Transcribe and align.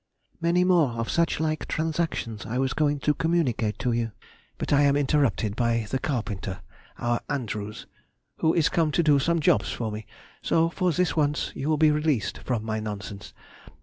Many 0.41 0.63
more 0.63 0.93
of 0.99 1.11
such 1.11 1.39
like 1.39 1.67
transactions 1.67 2.43
I 2.43 2.57
was 2.57 2.73
going 2.73 2.97
to 3.01 3.13
communicate 3.13 3.77
to 3.85 3.91
you, 3.91 4.13
but 4.57 4.73
I 4.73 4.81
am 4.81 4.95
interrupted 4.97 5.55
by 5.55 5.85
the 5.91 5.99
carpenter 5.99 6.61
(our 6.97 7.21
Andrews), 7.29 7.85
who 8.37 8.51
is 8.55 8.67
come 8.67 8.89
to 8.93 9.03
do 9.03 9.19
some 9.19 9.39
jobs 9.39 9.71
for 9.71 9.91
me, 9.91 10.07
so 10.41 10.69
for 10.71 10.91
this 10.91 11.15
once 11.15 11.51
you 11.53 11.69
will 11.69 11.77
be 11.77 11.91
released 11.91 12.39
from 12.39 12.63
my 12.65 12.79
nonsense. 12.79 13.31